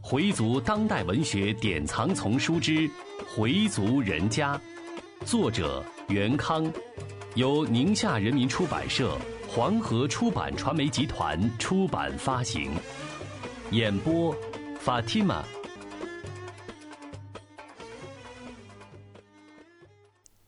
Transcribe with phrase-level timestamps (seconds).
[0.00, 2.72] 回族当代文学典藏丛书之
[3.34, 4.56] 《回族人家》，
[5.26, 6.72] 作者袁康，
[7.34, 9.18] 由宁夏人民出版社、
[9.48, 12.70] 黄河出版传媒集团出版发行。
[13.72, 14.32] 演播
[14.84, 15.42] ：Fatima。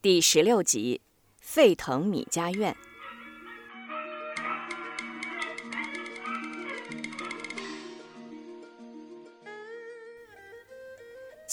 [0.01, 1.01] 第十六集：
[1.41, 2.73] 沸腾米家院。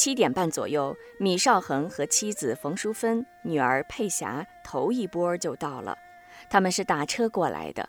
[0.07, 5.99] 七点半左右，米少恒和妻子冯淑芬、女儿佩霞头一波就到了。
[6.49, 7.89] 他们是打车过来的。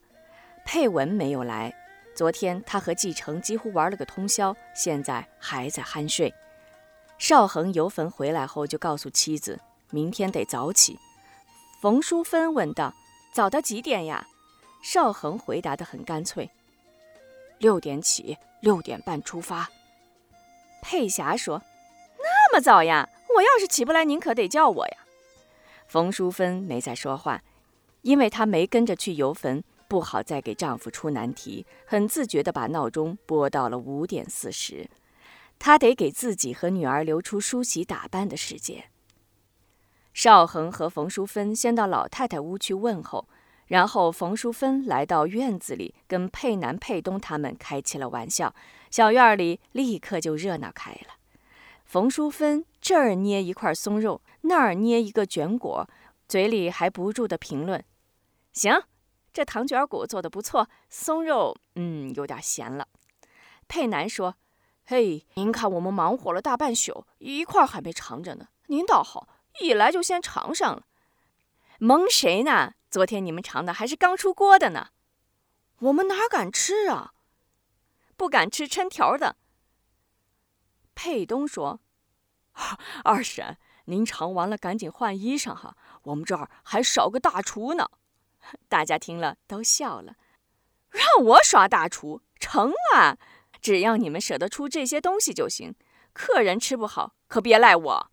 [0.65, 1.71] 佩文没有来，
[2.15, 6.33] 昨天他和继承几乎玩了个通宵，现在还在酣睡。
[7.19, 9.59] 少恒游坟回来后就告诉妻子，
[9.91, 10.97] 明天得早起。
[11.83, 12.91] 冯淑芬问道
[13.31, 14.25] ：“早到几点呀？”
[14.81, 16.49] 少恒回答得很干脆
[17.59, 19.69] ：“六点起，六点半出发。”
[20.81, 21.61] 佩霞说。
[22.49, 23.09] 这么早呀！
[23.35, 24.97] 我要是起不来，您可得叫我呀。
[25.85, 27.43] 冯淑芬没再说话，
[28.03, 34.89] 因为她没跟着去游坟，不好再给丈夫出难题，很自觉地把闹钟拨到了五点四十。
[35.59, 38.85] 她得给自己和女儿留出梳洗打扮的时间。
[40.13, 43.27] 邵恒和冯淑芬先到老太太屋去问候，
[43.65, 48.55] 然后冯淑芬来到院子里，跟佩南、佩东他们开起了玩笑，
[48.89, 51.16] 小院里立刻就热闹开了。
[51.87, 55.89] 冯淑芬这儿捏一块松肉，那儿捏一个卷果，
[56.27, 57.81] 嘴里还不住的评论
[58.51, 58.83] ：“行，
[59.31, 62.89] 这糖卷果做的不错，松肉嗯有点咸了。”
[63.69, 64.35] 佩南说
[64.85, 68.49] ：“嘿，您看我们忙活了大半宿，一块还没尝着呢。
[68.65, 69.29] 您倒好，
[69.61, 70.83] 一来就先尝上了。
[71.79, 72.73] 蒙谁呢？
[72.91, 74.89] 昨天你们尝的还是刚出锅的呢。
[75.79, 77.13] 我们哪敢吃啊？
[78.17, 79.37] 不敢吃抻条的。”
[80.97, 81.79] 佩东说
[83.05, 83.55] ：“二婶，
[83.85, 87.91] 您尝完了赶紧换衣裳哈，我们这儿还少个大厨呢。”
[88.67, 90.15] 大家听了都笑了。
[90.89, 93.19] 让我耍大厨成啊！
[93.61, 95.75] 只要你们舍得出这些东西就行。
[96.13, 98.11] 客人吃不好可别赖我。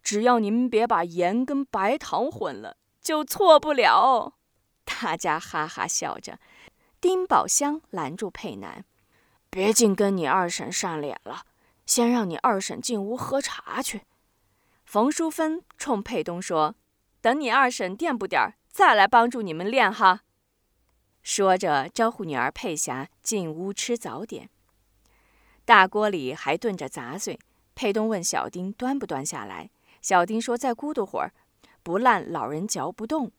[0.00, 4.34] 只要你们别把盐跟白糖混了，就错不了。
[4.84, 6.38] 大家哈哈笑着。
[7.00, 8.84] 丁宝香拦住佩南。
[9.56, 11.46] 别净跟你二婶上脸了，
[11.86, 14.02] 先让你二婶进屋喝茶去。
[14.84, 16.74] 冯淑芬冲佩东说
[17.22, 20.20] ：“等你二婶垫补点儿，再来帮助你们练哈。”
[21.24, 24.50] 说着招呼女儿佩霞进屋吃早点。
[25.64, 27.38] 大锅里还炖着杂碎，
[27.74, 29.70] 佩东问小丁端不端下来。
[30.02, 31.32] 小丁说：“再咕嘟会儿，
[31.82, 33.32] 不烂老人嚼不动。”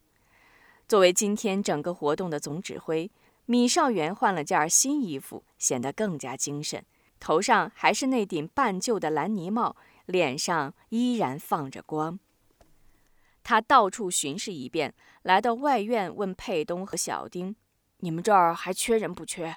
[0.89, 3.11] 作为今天整个活动的总指挥。
[3.49, 6.85] 米少元换了件新衣服，显得更加精神，
[7.17, 12.19] 头上还是那顶半旧的蓝呢帽，脸上依然放着光。
[13.43, 17.55] 他到处巡视一遍，来到外院问佩东和小丁
[17.99, 19.55] ：“你们这儿还缺人不缺？”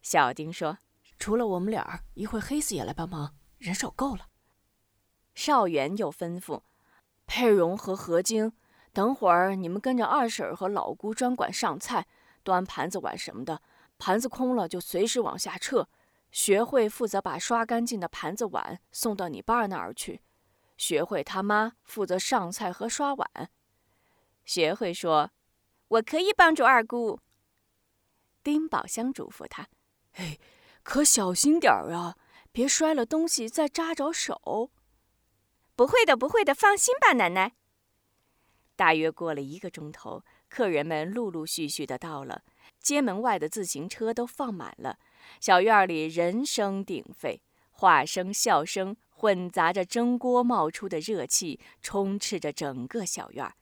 [0.00, 0.78] 小丁说
[1.20, 4.28] ：“除了我们俩，一会黑四也来帮忙，人手够了。”
[5.36, 6.62] 少元又吩咐
[7.28, 8.54] ：“佩蓉和何晶，
[8.94, 12.06] 等会儿你们跟着二婶和老姑专管上菜。”
[12.46, 13.60] 端盘子碗什么的，
[13.98, 15.88] 盘子空了就随时往下撤。
[16.30, 20.22] 学会负责把刷干净的盘子碗送到你爸那儿去。
[20.76, 23.50] 学会他妈负责上菜和刷碗。
[24.44, 25.32] 学会说
[25.88, 27.18] ：“我可以帮助二姑。”
[28.44, 29.66] 丁宝香嘱咐他
[30.14, 30.38] ：“哎，
[30.84, 32.16] 可小心点儿啊，
[32.52, 34.70] 别摔了东西再扎着手。
[35.74, 37.56] ”“不会的，不会的，放心吧，奶奶。”
[38.76, 40.22] 大约过了一个钟头。
[40.48, 42.42] 客人们陆陆续续的到了，
[42.80, 44.98] 街门外的自行车都放满了，
[45.40, 53.52] 小院里人声鼎沸，话声笑声混杂着蒸锅冒出的热气，充斥着整个小院。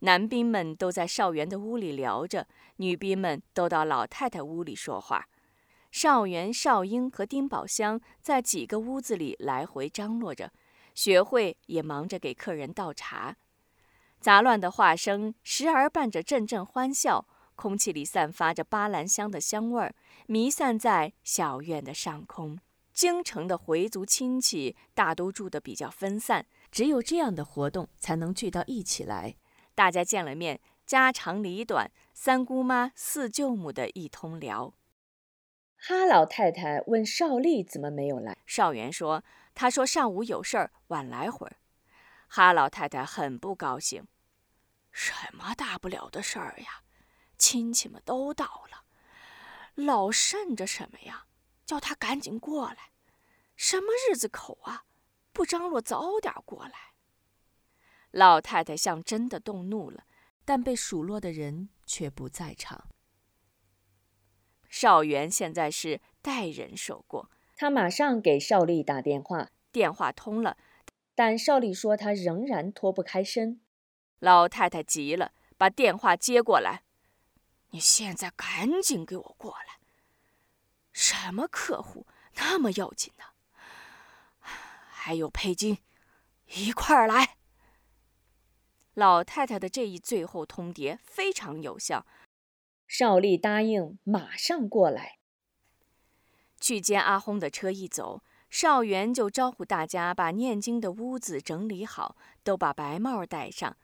[0.00, 2.46] 男兵们都在少元的屋里聊着，
[2.76, 5.28] 女兵们都到老太太屋里说话。
[5.92, 10.52] 少元、少英和丁宝香在几个屋子里来回张罗着，
[10.94, 13.36] 学会也忙着给客人倒茶。
[14.24, 17.26] 杂乱的话声时而伴着阵阵欢笑，
[17.56, 19.94] 空气里散发着巴兰香的香味儿，
[20.26, 22.58] 弥散在小院的上空。
[22.94, 29.36] 京城的回族亲戚大都住得比较分散，只有这样的活动才能聚到一起来。
[29.74, 34.72] 大家见了面，家长里短，三姑妈、四舅母的一通聊。
[35.76, 39.22] 哈老太太问少丽怎么没有来，少元说
[39.54, 41.56] ：“他说上午有事儿，晚来会儿。”
[42.26, 44.06] 哈老太太很不高兴。
[44.94, 46.84] 什么大不了的事儿呀？
[47.36, 48.84] 亲戚们都到了，
[49.74, 51.26] 老慎着什么呀？
[51.66, 52.92] 叫他赶紧过来。
[53.56, 54.84] 什么日子口啊？
[55.32, 56.94] 不张罗早点过来。
[58.12, 60.04] 老太太像真的动怒了，
[60.44, 62.88] 但被数落的人却不在场。
[64.68, 70.56] 少元现在是代人受过，他马上给邵丽打电话，电话通了，
[71.16, 73.60] 但邵丽说她仍然脱不开身。
[74.24, 76.82] 老太太急了，把电话接过来
[77.72, 79.78] ：“你现在赶紧给我过来！
[80.94, 82.06] 什么客户
[82.36, 83.24] 那么要紧呢？
[84.40, 85.76] 还有佩金，
[86.54, 87.36] 一块儿来。”
[88.94, 92.06] 老太太的这一最后通牒非常有效，
[92.86, 95.18] 邵丽答应马上过来。
[96.58, 103.76] 去接阿轰的车一走，邵元就招呼大家把念经的屋子整理好，都把白帽戴上。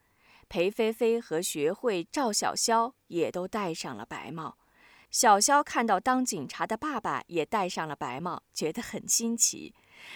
[0.50, 4.58] 裴菲菲和学会赵小潇也都戴上了白帽。
[5.08, 9.73] 小潇看到当警察的爸爸也戴上了白帽，觉得很新奇。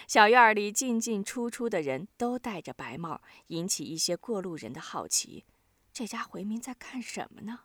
[0.09, 5.45] 小院里进进出出的人都戴着白帽，引起一些过路人的好奇：
[5.93, 7.61] 这家回民在干什么呢？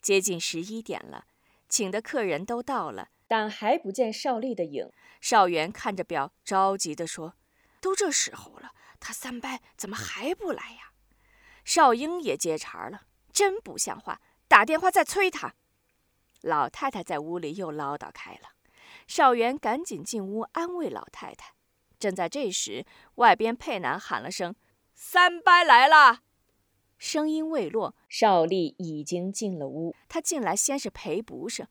[0.00, 1.26] 接近十一点了，
[1.68, 4.90] 请的客人都到了，但还不见邵丽的影。
[5.20, 7.34] 邵元看着表，着急地说
[7.82, 10.92] ：“都这时候了，他三伯怎么还不来呀？”
[11.66, 13.02] 邵英也接茬了
[13.34, 15.56] ：“真不像话，打电话再催他。”
[16.42, 18.50] 老太太在屋里又唠叨开了。
[19.08, 21.54] 邵元赶紧进屋安慰老太太。
[21.98, 22.86] 正在这时，
[23.16, 24.54] 外边佩南喊了声
[24.94, 26.20] ：“三伯来了。”
[26.98, 29.94] 声音未落，邵丽已经进了屋。
[30.08, 31.66] 他进来先是赔不是：“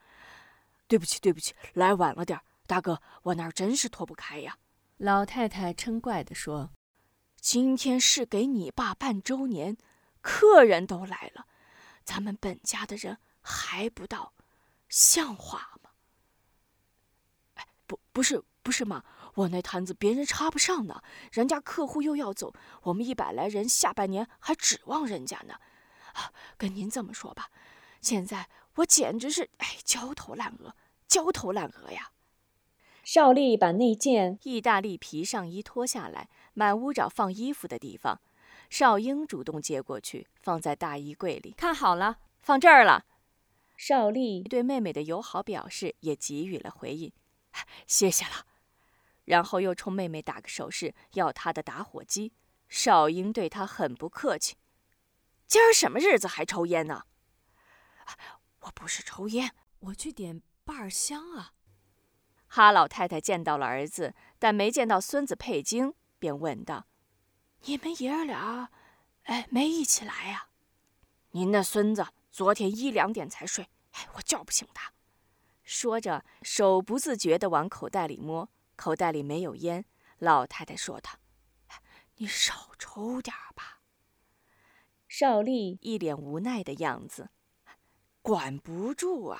[0.89, 2.37] 对不起，对不起，来晚了点
[2.67, 4.57] 大哥，我那儿真是脱不开呀。”
[4.97, 6.71] 老太太嗔怪地说
[7.45, 9.77] ：“今天是给你爸办周年，
[10.19, 11.45] 客人都来了，
[12.03, 14.33] 咱们本家的人还不到，
[14.89, 15.91] 像话吗？”
[17.53, 19.03] 哎？”不，不是，不是嘛！
[19.35, 22.51] 我那摊子别人插不上呢，人家客户又要走，
[22.81, 25.59] 我们一百来人下半年还指望人家呢。
[26.13, 27.51] 啊，跟您这么说吧，
[28.01, 30.75] 现在我简直是哎焦头烂额，
[31.07, 32.09] 焦头烂额呀！
[33.03, 38.19] 邵丽把那件意大利皮上衣脱下来，满屋找放衣服的地方。
[38.67, 43.05] 少英主动接过去，放在大衣柜里，看好了，放这儿了。
[43.77, 47.13] 邵丽对妹妹的友好表示也给予了回应。
[47.85, 48.47] 谢谢了，
[49.25, 52.33] 然后又冲妹妹打个手势，要她的打火机。
[52.67, 54.55] 少英对她很不客气
[55.45, 57.03] ：“今儿什么日子还抽烟呢
[58.61, 61.51] ？”“我不是抽烟，我去点半香啊。”
[62.47, 66.87] 哈老太太见到了儿子，但没见到孙子佩京，便问道
[67.65, 68.71] ：“你们爷儿俩，
[69.23, 70.49] 哎，没一起来呀
[71.31, 74.93] ？”“您那孙子昨天一两点才睡，哎，我叫不醒他。”
[75.63, 79.85] 说着，手不自觉地往口袋里摸，口袋里没有烟。
[80.19, 81.17] 老太太说：“他，
[82.17, 83.81] 你少抽点吧。”
[85.09, 87.29] 邵丽一脸无奈的样子，
[88.21, 89.39] 管不住啊！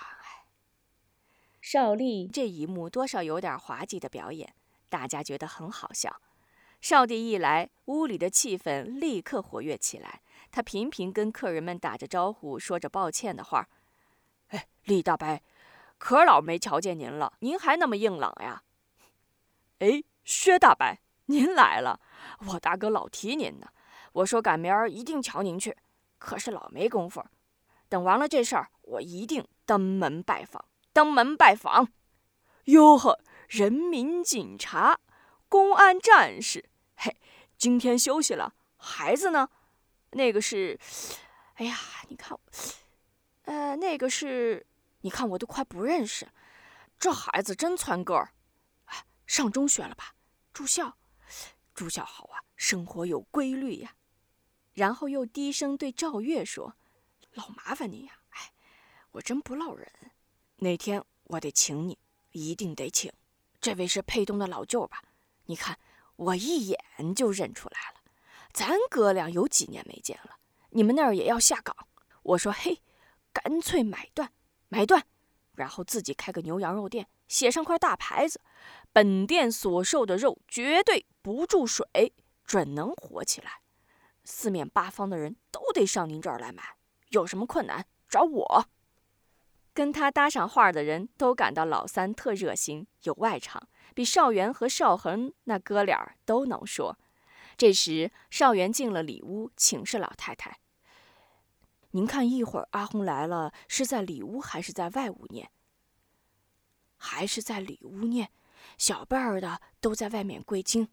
[1.62, 4.56] 邵丽这一幕多少有点滑稽的表演，
[4.90, 6.22] 大家觉得很好笑。
[6.88, 10.22] 少帝一来，屋里的气氛立刻活跃起来。
[10.52, 13.68] 他频频跟客人们打着招呼，说着抱歉的话
[14.54, 15.42] ：“哎，李大伯。”
[15.98, 18.62] 可老没瞧见您了，您还那么硬朗呀？
[19.80, 20.86] 哎，薛大伯，
[21.26, 22.00] 您来了，
[22.50, 23.70] 我大哥老提您呢。
[24.14, 25.76] 我说赶明儿一定瞧您去，
[26.20, 27.26] 可是老没工夫。
[27.90, 30.64] 等完了这事儿，我一定登门拜访，
[30.94, 31.88] 登门拜访。
[32.66, 35.00] 哟呵，人民警察，
[35.50, 36.70] 公安战士，
[37.06, 37.16] 嘿，
[37.56, 38.56] 今天休息了。
[38.78, 39.48] 孩子呢？
[40.10, 40.80] 那个是，
[41.54, 42.36] 哎呀，你看，
[43.44, 44.66] 呃，那个是。
[45.02, 46.28] 你看我都快不认识，
[46.98, 48.34] 这孩子真蹿个儿，
[49.28, 50.16] 上中学了吧？
[50.52, 50.98] 住校，
[51.76, 53.94] 住校好啊，生活有规律呀。
[54.74, 56.76] 然后又低声对赵月说
[57.34, 58.52] ：“老麻烦你呀，哎，
[59.12, 59.88] 我真不落人。
[60.56, 62.00] 哪天我得请你，
[62.32, 63.14] 一定得请。
[63.62, 65.04] 这位是沛东的老舅吧？
[65.46, 65.78] 你看
[66.16, 66.80] 我一眼
[67.16, 68.02] 就认出来了。
[68.54, 70.38] 咱哥俩有几年没见了，
[70.70, 71.76] 你们那儿也要下岗？
[72.24, 72.82] 我说嘿，
[73.34, 74.32] 干脆买断。”
[74.68, 75.06] 买断，
[75.54, 78.42] 然后自己开个牛羊肉店，写上块大牌子，
[78.92, 83.62] 本店所售的肉绝对不注水，准能火起来。
[84.24, 86.64] 四面八方的人都得上您这儿来买，
[87.10, 88.66] 有什么困难找我。
[89.76, 96.98] 跟他搭上话的人都感到老三特热心，有外场，比邵元和邵恒那哥俩都能说。
[97.58, 100.60] 这时，邵元进了里屋，请示老太太。
[101.92, 105.52] 您看一会儿阿红来了，是在里屋还是在外屋念？
[106.96, 108.32] 还是在里屋念？
[108.78, 110.88] 小辈儿的都在外面跪经。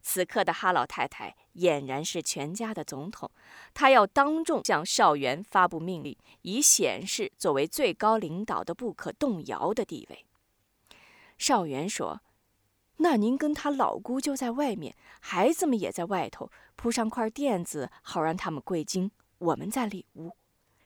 [0.00, 3.30] 此刻的哈老太太俨然是全家的总统，
[3.72, 10.24] 他要当众向少元发布命令，以显示作为最高领导的不可动摇的地位。
[11.38, 12.20] 少元说
[12.98, 19.10] ：“那您跟他老姑就在外面，孩子们也在外头铺上块垫子，好让他们跪经。
[19.38, 20.36] 我们在里屋。”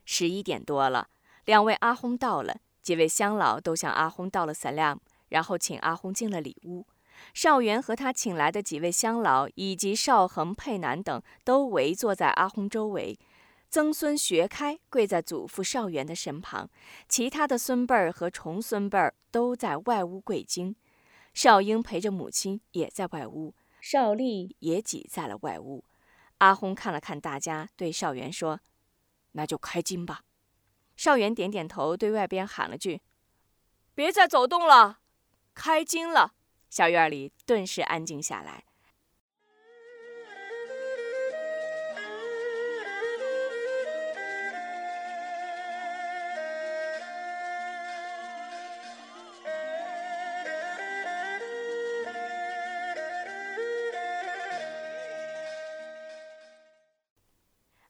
[0.04, 1.08] 十一点多了，
[1.44, 4.98] 两位阿訇到了，几位乡老都向阿訇道了散亮
[5.28, 6.86] 然后请阿訇进了里屋。
[7.34, 13.18] 少元和他请来的几位乡老，以及少恒、佩南等，都围坐在阿訇周围。
[13.70, 16.70] 曾孙学开跪在祖父少元的身旁，
[17.08, 20.74] 其他的孙辈儿和重孙辈儿都在外屋跪经。
[21.34, 25.84] 少英陪着母亲也在外屋，少丽也挤在了外屋。
[26.38, 28.60] 阿訇看了看大家，对少元说
[29.32, 30.22] ：“那就开经吧。”
[30.96, 33.02] 少元点点头，对外边喊了句
[33.94, 35.00] ：“别再走动了，
[35.54, 36.32] 开经了。”
[36.68, 38.64] 小院里顿时安静下来。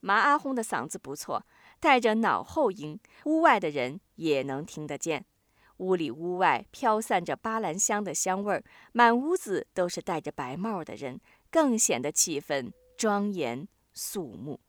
[0.00, 1.44] 麻阿訇的嗓子不错，
[1.80, 5.26] 带着脑后音，屋外的人也能听得见。
[5.78, 11.20] 屋里屋外飘散着巴兰香的香味儿，满屋子都是戴着白帽的人，
[11.50, 14.60] 更显得气氛庄严肃穆。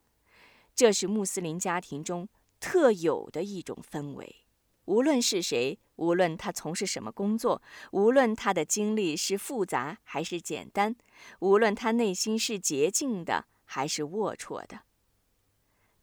[0.73, 4.45] 这是穆斯林家庭中特有的一种氛围。
[4.85, 7.61] 无论是谁，无论他从事什么工作，
[7.91, 10.95] 无论他的经历是复杂还是简单，
[11.39, 14.81] 无论他内心是洁净的还是龌龊的，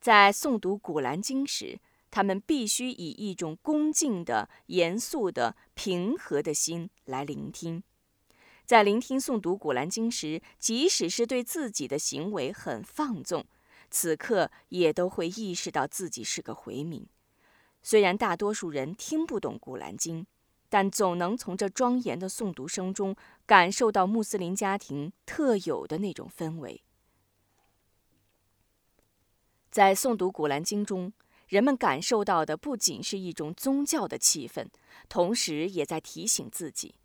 [0.00, 1.80] 在诵读《古兰经》时。
[2.16, 7.82] 他们必须以一种恭敬的、严肃的、平和的心来聆听。
[8.64, 13.44] 在聆听诵读《古兰经》时，即使是对自己的行为很放纵，
[13.90, 17.06] 此刻也都会意识到自己是个回民。
[17.82, 20.22] 虽然大多数人听不懂《古兰经》，
[20.70, 26.82] 但总能从这庄严的诵读声中感受到穆斯林家庭特有的那种氛围。
[29.70, 31.12] 在诵读《古兰经》中。
[31.46, 34.66] 人们感受到的不仅是一种宗教的气氛，
[35.08, 36.96] 同时也在提醒自己：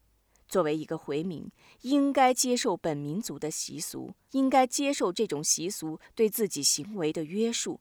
[0.47, 7.79] 作为一个回民，应该接受本民族的习俗，应该接受这种习俗对自己行为的约束，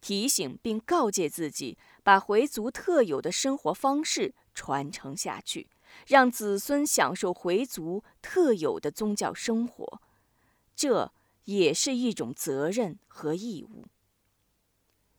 [0.00, 5.68] 提醒并告诫自己，把回族特有的生活方式传承下去，
[6.06, 10.00] 让子孙享受回族特有的宗教生活。
[10.74, 11.12] 这
[11.44, 13.84] 也是一种责任和义务。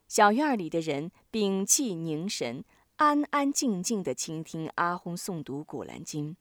[0.09, 6.31] 小院里的人屏气凝神，安安静静地倾听阿訇诵读《古兰经》。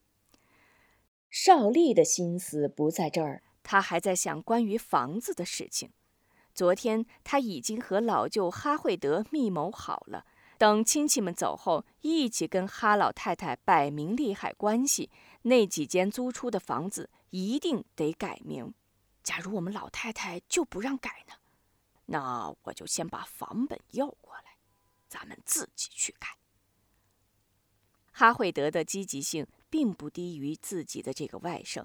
[1.29, 5.91] 邵丽的心思不在这儿，他还在想关于房子的事情。
[6.55, 10.25] 昨天他已经和老舅哈惠德密谋好了，
[10.57, 15.11] 等亲戚们走后，一起跟哈老太太摆明利害关系。
[15.43, 18.73] 那几间租出的房子一定得改名。
[19.23, 21.35] 假如我们老太太就不让改呢？
[22.11, 24.57] 那我就先把房本要过来，
[25.09, 26.39] 咱们自己去改。
[28.13, 31.85] 哈惠德的积极性并不低于自己的这个外甥。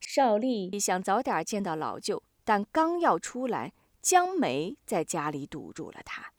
[0.00, 6.32] 邵丽想早点见到老舅，但刚要出来，江梅在家里堵住了他，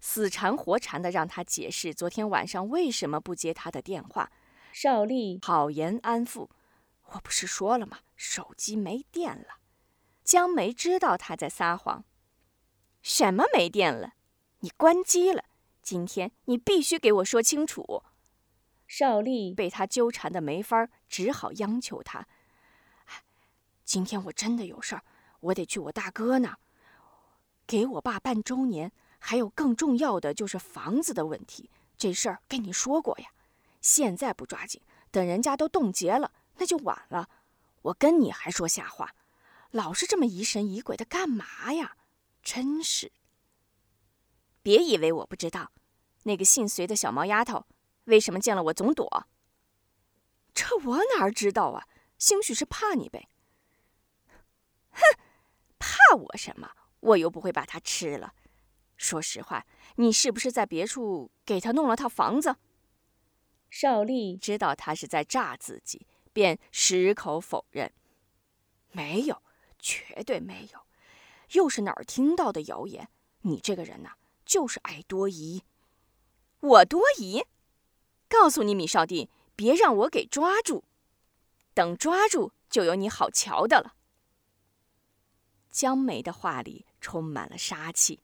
[0.00, 4.32] 死缠活缠的让他解释昨天晚上为什么不接他的电话。
[4.72, 6.48] 邵丽好言安抚
[7.12, 7.98] ：“我不是说了吗？
[8.16, 9.58] 手机没电了。”
[10.24, 12.02] 江梅知道他在撒谎。
[13.04, 14.14] 什么没电了？
[14.60, 15.44] 你关机了？
[15.82, 18.02] 今天你必须给我说清楚。
[18.86, 22.26] 邵丽被他纠缠的没法，只好央求他
[23.84, 25.02] ：“今天我真的有事儿，
[25.40, 26.58] 我得去我大哥那儿，
[27.66, 28.90] 给我爸办周年。
[29.18, 31.68] 还有更重要的就是房子的问题，
[31.98, 33.26] 这事儿跟你说过呀。
[33.82, 34.80] 现在不抓紧，
[35.10, 37.28] 等人家都冻结了，那就晚了。
[37.82, 39.14] 我跟你还说瞎话，
[39.70, 41.96] 老是这么疑神疑鬼的干嘛呀？”
[42.44, 43.10] 真是！
[44.62, 45.72] 别以为我不知道，
[46.24, 47.66] 那个姓隋的小毛丫头
[48.04, 49.26] 为什么见了我总躲。
[50.52, 51.88] 这我哪知道啊？
[52.18, 53.28] 兴许是怕你呗。
[54.90, 55.00] 哼，
[55.78, 56.70] 怕我什么？
[57.00, 58.34] 我又不会把她吃了。
[58.96, 62.56] 说实话，你是不是在别处给她弄了套房子？
[63.68, 67.92] 邵丽知道他是在诈自己，便矢口否认
[68.92, 69.42] ：“没有，
[69.80, 70.80] 绝对没有。”
[71.52, 73.08] 又是哪儿听到的谣言？
[73.42, 74.12] 你这个人呐，
[74.44, 75.62] 就是爱多疑。
[76.60, 77.44] 我多疑？
[78.28, 80.84] 告诉你，米少帝，别让我给抓住。
[81.74, 83.94] 等抓住，就有你好瞧的了。”
[85.70, 88.20] 江梅的话里充满了杀气。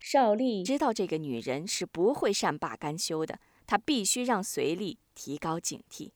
[0.00, 6.12] 邵丽知道这个女人是不会善罢甘休的，她必须让随丽提高警惕。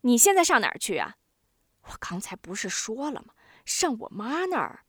[0.00, 1.16] 你现在上哪儿去啊？
[1.82, 3.34] 我刚才不是说了吗？
[3.66, 4.86] 上我妈那儿。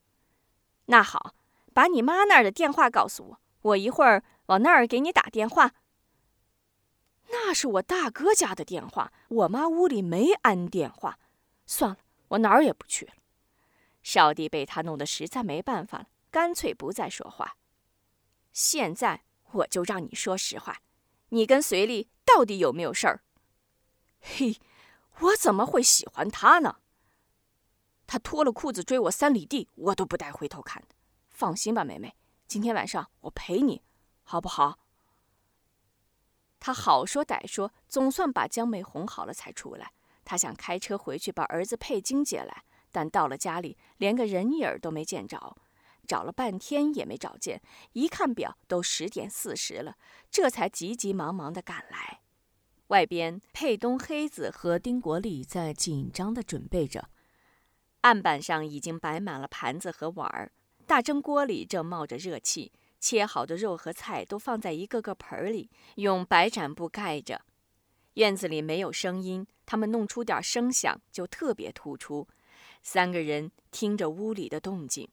[0.86, 1.34] 那好，
[1.74, 5.74] 把你妈那儿的电话告诉我，我一会儿往那儿给你打电话。
[7.30, 11.18] 那是我大哥家的电话，我妈屋里没安电话。
[11.66, 13.12] 算了，我哪儿也不去了。
[14.02, 16.06] 少帝被他弄得实在没办法了。
[16.30, 17.56] 干脆不再说话。
[18.52, 20.80] 现在我就让你说实话，
[21.30, 23.22] 你跟随丽到底有没有事儿？
[24.20, 24.58] 嘿，
[25.20, 26.76] 我怎么会喜欢他呢？
[28.08, 30.96] 他脱了裤子追我三里地，我都不带回头看的。
[31.28, 33.82] 放心吧，妹妹，今天晚上我陪你，
[34.24, 34.78] 好不好？
[36.58, 39.92] 他好说歹说，总算把江梅哄好了才出来。
[40.24, 45.56] 他想开车回去把儿子佩金接来，但到了家里，连个人影都没见着。
[46.06, 47.60] 找了半天也没找见，
[47.92, 49.96] 一看表都十点四十了，
[50.30, 52.20] 这才急急忙忙地赶来。
[52.86, 57.10] 外边，佩东、黑子和丁国立在紧张地准备着，
[58.02, 60.52] 案板上已经摆满了盘子和碗儿，
[60.86, 67.42] 大蒸锅里正冒着热气，切好的肉和菜都放在一个个盆里，用白展布盖着。
[68.14, 72.26] 院子里没有声音，他们弄出点声响就特别突出。
[72.82, 75.08] 三个人听着屋里的动静。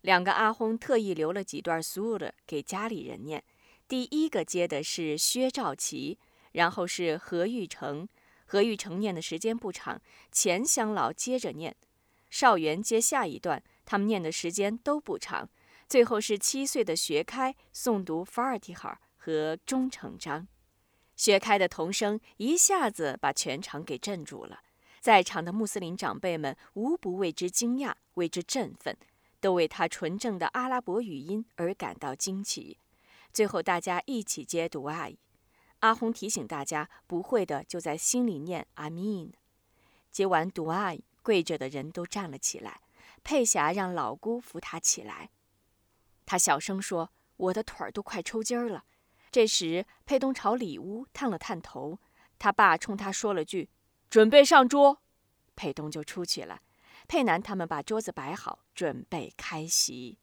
[0.00, 3.42] 两个阿訇特意留了几段苏的给家里人念。
[3.86, 6.18] 第一个接的是薛兆琪，
[6.52, 8.08] 然后是何玉成。
[8.46, 10.00] 何玉成念的时间不长，
[10.32, 11.76] 钱乡老接着念，
[12.30, 15.48] 少元接下一段，他们念的时间都不长。
[15.88, 20.46] 最后是七岁的学开诵读法尔提哈和中成章。
[21.16, 24.60] 学开的童声一下子把全场给镇住了，
[25.00, 28.96] 在场的穆斯林长辈们无不为之惊讶，为之振奋。
[29.40, 32.76] 都为他纯正的阿拉伯语音而感到惊奇。
[33.32, 35.16] 最后，大家一起接读阿姨。
[35.78, 39.30] 阿訇提醒大家，不会的就在心里念 Amin，。
[40.10, 42.80] 接完读阿姨，跪着的人都站了起来。
[43.22, 45.28] 佩霞让老姑扶她起来。
[46.24, 48.84] 她小声说：“我的腿儿都快抽筋儿了。”
[49.30, 51.98] 这时，佩东朝里屋探了探头，
[52.38, 53.68] 他爸冲他说了句
[54.08, 55.02] ：“准备上桌。”
[55.54, 56.62] 佩东就出去了。
[57.06, 60.16] 佩南他们把桌子摆好，准备开席。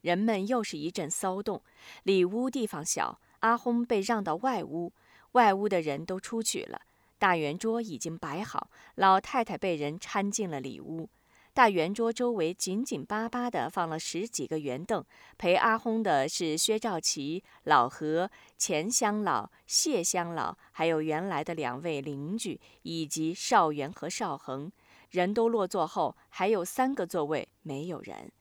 [0.00, 1.62] 人们又是一阵骚动。
[2.02, 4.92] 里屋地方小，阿轰被让到外屋，
[5.32, 6.82] 外屋的人都出去了。
[7.22, 11.08] 大圆桌已经摆好，老太太被人搀进了里屋。
[11.54, 15.04] 大圆桌周围紧紧巴巴地放了十几个圆凳，
[15.38, 24.72] 陪阿轰的是薛兆琪、老何、钱乡老、谢乡老，还有原来的两位邻居，以及少元和少恒。
[25.10, 28.32] 人都落座后，还有三个座位没有人。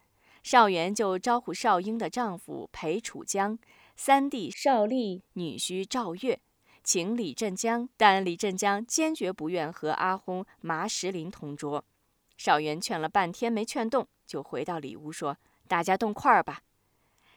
[0.41, 3.60] 少元就招呼少英的丈夫裴楚江、
[3.96, 6.39] 三弟少立、女婿赵月，
[6.84, 11.84] 请李振江，但李振江坚决不愿和阿訇、麻石林同桌。
[12.38, 16.62] 少元劝了半天没劝动，就回到里屋说：“大家动筷儿吧。”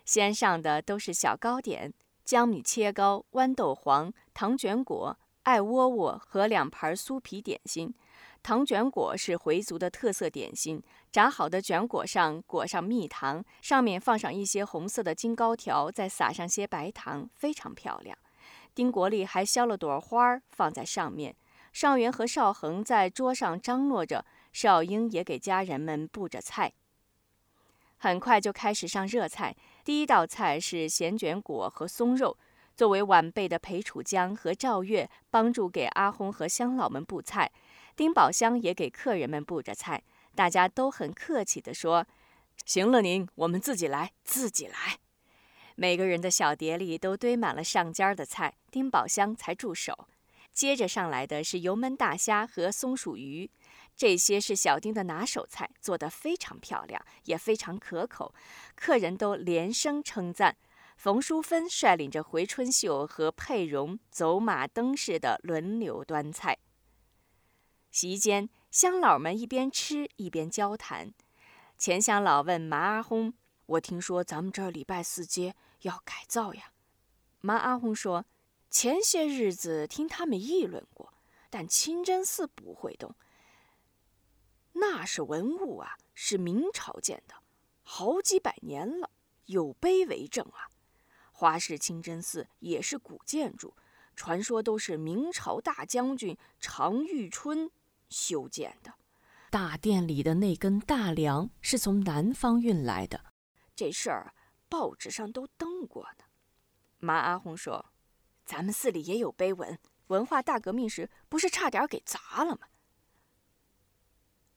[0.06, 1.92] 先上的都是小糕点：
[2.24, 7.94] 江米切糕、豌豆黄、糖卷果、艾窝窝和两盘酥皮点心。
[8.42, 18.16] 糖卷果是回族的特色点心，炸好的卷果上裹上蜜糖，上面放上一些红色的金糕条，再撒上些白糖，非常漂亮。
[18.74, 21.36] 丁国立还削了朵花儿放在上面。
[21.72, 26.72] 少元和邵恒在桌上张罗着，邵英也给家人们布着菜。
[27.96, 32.36] 很快就开始上热菜，第一道菜是咸卷果和松肉。
[32.76, 37.50] 作为晚辈的裴楚江和赵月帮助给阿訇和乡老们布菜。
[37.96, 40.02] 丁宝香也给客人们布着菜，
[40.34, 42.04] 大家都很客气地说
[42.66, 44.98] ：“行了，您我们自己来，自己来。”
[45.76, 50.06] 每个人的小碟里都堆满了上尖的菜，丁宝香才住手。
[50.52, 53.50] 接着上来的是油焖大虾和松鼠鱼，
[53.96, 58.32] 这些是小丁的拿手菜，做得非常漂亮，也非常可口，
[58.76, 60.56] 客人都连声称赞。
[60.96, 66.56] 冯淑芬率领着回春秀和佩蓉走马灯似的轮流端菜。
[67.90, 71.12] 席间，乡老们一边吃一边交谈。
[71.76, 73.34] 钱乡老问麻阿轰
[73.66, 76.72] ：“我听说咱们这儿礼拜四街要改造呀？”
[77.40, 78.26] 麻阿訇说
[78.70, 81.14] ：“前些日子听他们议论过，
[81.48, 83.14] 但清真寺不会动。
[84.72, 87.34] 那是文物啊，是明朝建的，
[87.82, 89.10] 好几百年了，
[89.46, 90.68] 有碑为证啊。”
[91.30, 93.74] 花市清真寺也是古建筑，
[94.16, 97.70] 传说都是明朝大将军常遇春
[98.08, 98.94] 修建的。
[99.50, 103.20] 大殿里的那根大梁是从南方运来的，
[103.76, 104.32] 这事儿
[104.74, 106.24] 报纸上都登过呢。
[106.98, 107.92] 马阿红说
[108.44, 112.66] ：“咱们寺里也有碑文，文化大革命时不是差点给砸了吗？”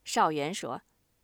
[0.03, 0.81] 少元说：“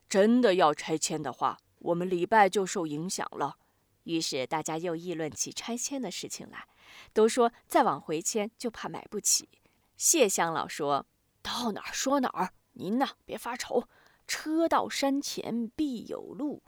[0.07, 3.57] 真的要拆迁的话，我们礼拜就受影响了。”
[4.05, 6.67] 于是大家又议论起拆迁的事情来，
[7.13, 9.49] 都说再往回迁就怕买不起。
[9.97, 11.07] 谢香老说
[11.41, 13.87] ：“到哪儿说哪儿，您呐别发愁，
[14.27, 16.61] 车到山前必有路。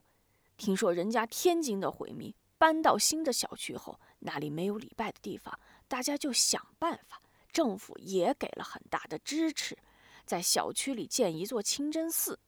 [0.58, 9.78] 听说人家天津的回民搬到新的小区后，那里没有礼拜的地方，大家就想办法，政府也给了很大的支持，
[10.26, 12.40] 在小区里建一座清真寺。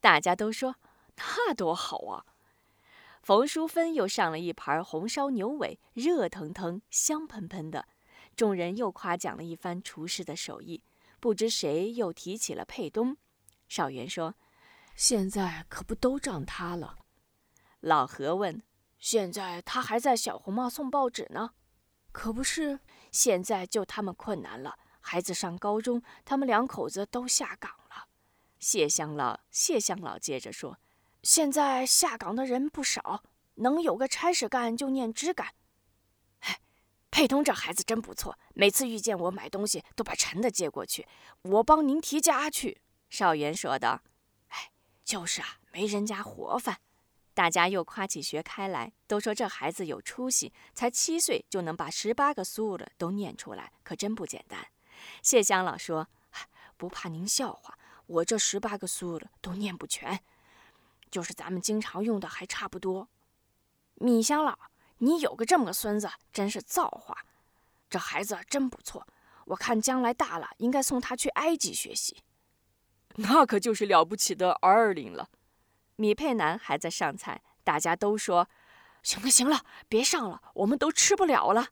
[0.00, 0.76] 大家都说
[1.16, 2.24] 那多好啊！”
[3.22, 7.88] 冯淑芬又上了一盘红烧牛尾，热腾腾、香喷喷的。
[8.36, 10.82] 众人又夸奖了一番厨师的手艺。
[11.18, 13.16] 不知谁又提起了佩东。
[13.68, 14.36] 少元说
[14.94, 16.98] ：“现在可不都仗他了？”
[17.86, 18.60] 老何问
[18.98, 21.52] ：“现在他还在小红帽送报纸呢
[22.10, 22.80] ？”“可不是，
[23.12, 24.76] 现在就他们困难了。
[25.00, 28.08] 孩子上高中，他们两口子都下岗了。”
[28.58, 30.80] 谢香老，谢香老接着说。
[31.22, 33.22] 现在下岗的人不少，
[33.54, 35.54] 能有个差事干就念枝干。
[36.40, 36.58] 哎，
[37.12, 41.06] 佩东这孩子真不错，每次遇见我买东西都把陈的接过去，
[41.42, 42.80] 我帮您提家去。
[43.08, 44.02] 少元说道
[44.50, 44.72] ：“哎，
[45.04, 46.78] 就是啊，没人家活泛。”
[47.36, 54.66] 大家又夸起学开来，都说这孩子有出息，才七岁就能把十八个苏的都念出来，可真不简单。
[55.20, 56.08] 谢香老说
[56.78, 60.18] ：“不怕您笑话，我这十八个苏的都念不全。”
[61.10, 63.10] 就是咱们经常用的还差不多。
[63.96, 64.58] 米香老，
[64.96, 67.18] 你有个这么个孙子，真是造化。
[67.90, 69.06] 这孩子真不错，
[69.44, 72.16] 我看将来大了，应该送他去埃及学习。
[73.16, 75.28] 那可就是了不起的儿领了。
[75.96, 78.48] 米佩南还在上菜，大家都说
[79.02, 81.68] ：“行了行了，别上了，我们都吃不了了。”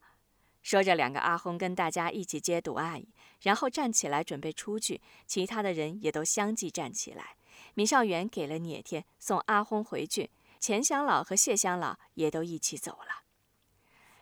[0.63, 3.07] 说着，两个阿訇跟大家一起接赌阿姨，
[3.43, 7.37] 然后站起来准备出去，其他的人也都相继站起来。
[7.75, 10.31] 米少元给了捏贴，送阿訇回去。
[10.59, 13.25] 钱香老和谢香老也都一起走了。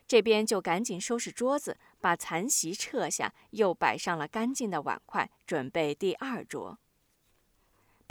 [0.08, 6.80] 这边就赶紧收拾桌子，把残席撤下，又摆上了干净的碗筷，准备第二桌。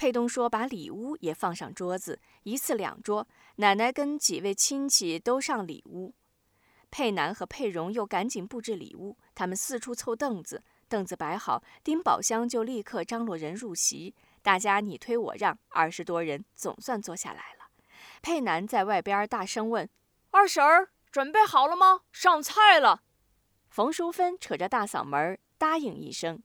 [0.02, 3.28] 佩东说：“把里屋也放上桌子，一次两桌。
[3.58, 6.16] 奶奶跟几位亲戚都上里屋。”
[6.90, 14.16] 佩南和佩蓉又赶紧布置里屋，他们四处凑凳子，凳子摆好，丁宝香就立刻张罗人入席。
[14.42, 17.70] 大家你推我让，二十多人总算坐下来了。
[18.24, 19.88] 佩南在外边大声问
[20.32, 22.02] ：“二婶儿，准备好了吗？
[22.12, 23.04] 上菜了。”
[23.70, 26.42] 冯淑芬扯着大嗓门答应一声。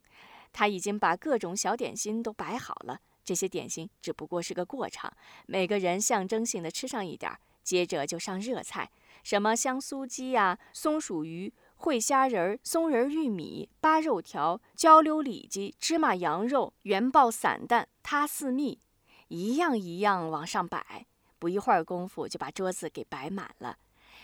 [0.52, 5.12] 她已经把各种小点心都摆好了，这些点心只不过是个过场，
[5.44, 8.90] 每个人象征性的吃上一点儿，接着就上热菜，
[9.22, 11.52] 什么香酥鸡呀、松鼠鱼。
[11.78, 18.80] 烩虾仁儿、松仁玉米、扒肉条、焦溜里脊、芝麻羊肉、元爆散蛋、塌四蜜，
[19.28, 21.04] 一样一样往上摆。
[21.38, 23.76] 不一会儿功夫，就把桌子给摆满了。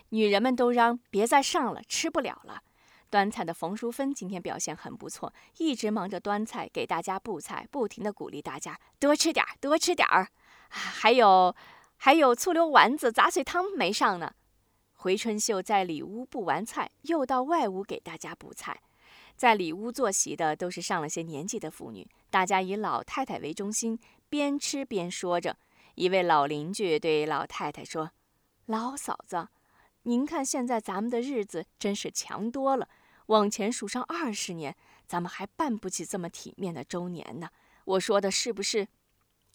[0.08, 2.62] 女人们都嚷：“别再上了，吃不了了。”
[3.12, 10.28] 端菜的冯淑芬今天表现很不错，一直忙着端菜，给大家布菜，不停地鼓励大家多吃点儿，多吃点儿。
[10.70, 11.54] 还有，
[11.96, 14.32] 还有醋溜丸子、杂碎汤没上呢。
[14.94, 18.80] 回春秀在里屋布完菜，又到外屋给大家补菜。
[19.36, 23.98] 在里屋坐席的都是上了些年纪的妇女，大家以老太太为中心，
[24.30, 25.58] 边吃边说着。
[25.96, 28.12] 一位老邻居对老太太说
[28.64, 29.48] ：“老嫂子，
[30.04, 32.88] 您看现在咱们的日子真是强多了。
[33.26, 37.50] 往前数上二十年，咱们还办不起这么体面的周年呢。
[37.84, 38.88] 我说的是不是？”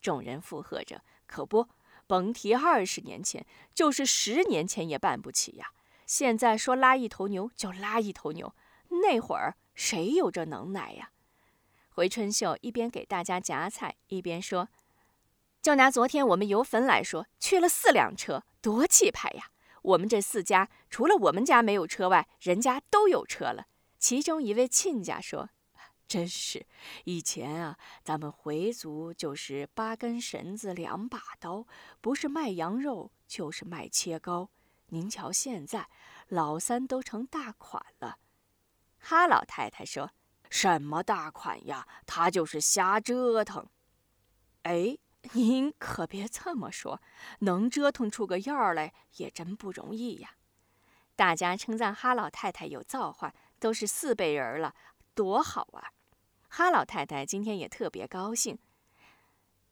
[0.02, 1.68] 众人附和着：“可不。”
[2.08, 5.72] 甭提二十年前，就是十年前也办不起呀。
[6.06, 8.56] 现在说拉一头牛就拉一头牛，
[9.04, 11.12] 那会儿谁有这能耐呀？
[11.90, 14.70] 回春秀一边给大家夹菜，一边说
[15.62, 19.52] ：“就拿昨天我们游坟来说，去了四辆车，多气派呀！
[19.88, 25.50] 我们这四家，除了我们家没有车外，人家都有车了。”其中一位亲家说。
[26.08, 26.66] 真是，
[27.06, 31.66] 以前啊，咱们回族就是八根绳子两把刀，
[32.02, 34.50] 不是卖羊肉就是卖切糕。
[34.88, 35.90] 您瞧现在，
[36.30, 38.20] 老三都成大款了。
[39.00, 40.12] 哈老太太说
[40.50, 41.88] ：“什么大款呀？
[42.06, 43.68] 他就是瞎折腾。”
[44.64, 44.98] 哎，
[45.34, 47.02] 您可别这么说，
[47.40, 50.36] 能折腾出个样儿来也真不容易呀。
[51.16, 54.76] 大家称赞哈老太太有造化，都是四辈人了，
[55.16, 55.92] 多好啊！
[56.48, 58.60] 哈老太太今天也特别高兴。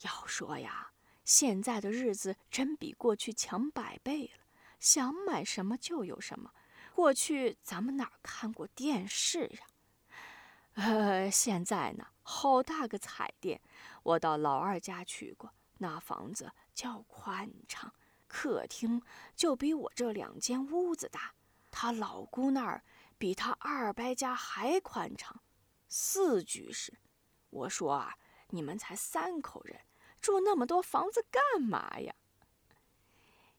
[0.02, 0.92] 要说呀，
[1.24, 4.44] 现在的日子真比过去强百倍了，
[4.80, 6.52] 想买什么就有什么。
[6.94, 9.60] 过去咱们哪看过电视呀？
[10.74, 13.62] 呃，现在呢，好大个彩电，
[14.02, 17.94] 我到老二家去过，那房子较宽敞，
[18.28, 19.00] 客厅
[19.36, 21.36] 就比我这两间屋子大。
[21.70, 22.84] 他老姑那儿
[23.20, 25.40] 比他二伯家还宽敞，
[25.88, 26.98] 四居室。
[27.52, 28.16] 我说啊，
[28.50, 29.82] 你们才三口人，
[30.20, 32.16] 住那么多房子干嘛呀？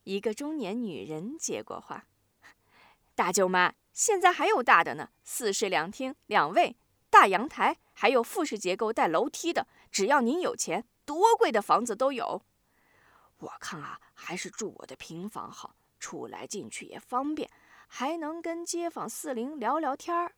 [0.03, 2.07] 一个中年女人接过话。
[3.15, 6.77] 大舅妈，现在还有大的呢，四室两厅两卫，
[7.19, 9.67] 大阳台，还有复式结构带楼梯的。
[9.91, 12.43] 只要您有钱，多贵的房子都有。
[13.39, 17.51] 我看啊，还是住我的平房好，出来进去也方便，
[17.87, 20.35] 还能跟街坊四邻聊聊天儿。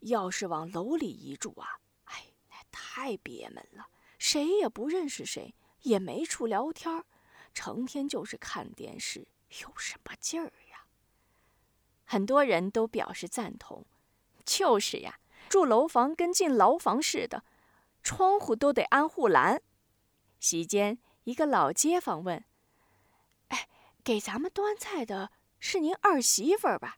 [0.00, 3.86] 要是往楼里一住啊，哎，那太憋闷了，
[4.18, 7.04] 谁也不认识谁，也没处聊天儿，
[7.54, 9.28] 成天就是看电视，
[9.60, 10.84] 有什么劲儿呀？
[12.04, 13.86] 很多人都表示赞同，
[14.44, 15.20] 就是呀，
[15.52, 17.44] 住楼房跟进牢房似的，
[18.02, 19.60] 窗户都得安护栏。
[20.40, 22.42] 席间，一个老街坊问
[23.48, 23.68] ：“哎，
[24.02, 26.96] 给咱们端菜的是您二媳妇吧？”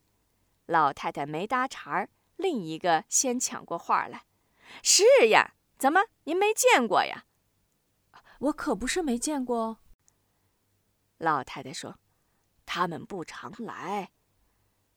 [0.66, 4.24] 老太太没搭茬儿，另一个先抢过话来
[4.84, 7.24] ：“是呀，怎么您没见过呀
[8.38, 9.78] ？”“我可不是没见过。”
[11.18, 11.98] 老太太说
[12.64, 14.12] ：“他们不常来。”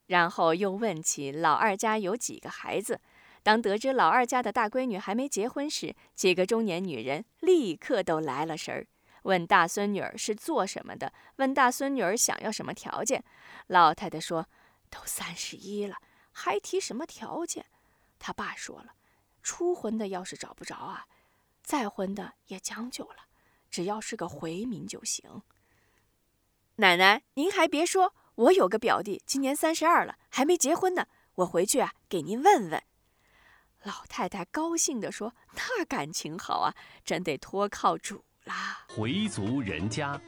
[0.06, 3.02] 然后又问起老二家有几个孩子。
[3.48, 8.86] 当得知老二家的大闺女还没结婚时，几个中年女人立刻都来了神儿，
[9.22, 13.24] 问大孙女儿是做什么的，问大孙女儿想要什么条件。
[13.68, 14.50] 老太太说
[14.92, 15.96] ：“都三十一了，
[16.34, 17.68] 还提什么条件？”
[18.20, 18.96] 他爸说了
[19.42, 21.06] ：“初婚的要是找不着啊，
[21.64, 23.28] 再婚的也将就了，
[23.72, 25.42] 只要是个回民就行。”
[26.76, 28.14] 奶奶，您还别说。
[28.36, 31.08] 我有个表弟，今年三十二了，还没结婚呢。
[31.36, 32.84] 我回去啊，给您问问。
[33.88, 40.20] 老太太高兴地说：“那感情好啊，真得托靠主啦。”回族人家，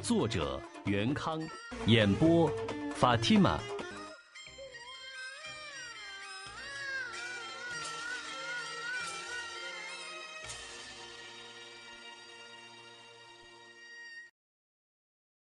[0.00, 1.38] 作者袁康，
[1.84, 2.50] 演播
[2.96, 3.60] 法蒂玛。